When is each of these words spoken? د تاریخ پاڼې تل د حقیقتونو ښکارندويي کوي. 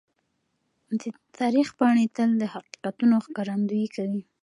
د 1.01 1.01
تاریخ 1.39 1.67
پاڼې 1.77 2.05
تل 2.15 2.29
د 2.41 2.43
حقیقتونو 2.53 3.15
ښکارندويي 3.25 3.87
کوي. 3.95 4.21